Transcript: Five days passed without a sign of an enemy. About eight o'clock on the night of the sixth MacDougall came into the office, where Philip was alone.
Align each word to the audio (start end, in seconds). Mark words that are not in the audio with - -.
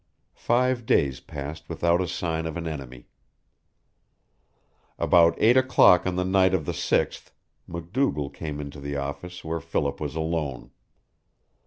Five 0.33 0.87
days 0.87 1.19
passed 1.19 1.69
without 1.69 2.01
a 2.01 2.07
sign 2.07 2.47
of 2.47 2.57
an 2.57 2.65
enemy. 2.67 3.05
About 4.97 5.35
eight 5.37 5.55
o'clock 5.57 6.07
on 6.07 6.15
the 6.15 6.25
night 6.25 6.55
of 6.55 6.65
the 6.65 6.73
sixth 6.73 7.31
MacDougall 7.67 8.31
came 8.31 8.59
into 8.59 8.79
the 8.79 8.95
office, 8.95 9.43
where 9.43 9.59
Philip 9.59 10.01
was 10.01 10.15
alone. 10.15 10.71